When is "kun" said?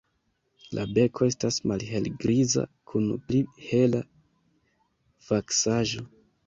2.93-3.07